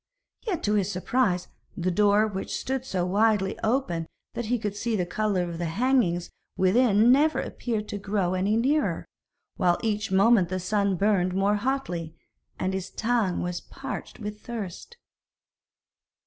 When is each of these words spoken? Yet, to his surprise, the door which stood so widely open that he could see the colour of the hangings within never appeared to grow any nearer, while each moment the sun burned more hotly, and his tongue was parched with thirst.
Yet, 0.47 0.63
to 0.63 0.73
his 0.73 0.91
surprise, 0.91 1.47
the 1.77 1.91
door 1.91 2.25
which 2.25 2.59
stood 2.59 2.85
so 2.85 3.05
widely 3.05 3.55
open 3.59 4.07
that 4.33 4.47
he 4.47 4.57
could 4.57 4.75
see 4.75 4.95
the 4.95 5.05
colour 5.05 5.43
of 5.47 5.59
the 5.59 5.65
hangings 5.65 6.31
within 6.57 7.11
never 7.11 7.39
appeared 7.39 7.87
to 7.89 7.99
grow 7.99 8.33
any 8.33 8.57
nearer, 8.57 9.05
while 9.57 9.77
each 9.83 10.11
moment 10.11 10.49
the 10.49 10.59
sun 10.59 10.95
burned 10.95 11.35
more 11.35 11.57
hotly, 11.57 12.15
and 12.57 12.73
his 12.73 12.89
tongue 12.89 13.43
was 13.43 13.61
parched 13.61 14.17
with 14.19 14.41
thirst. 14.41 14.97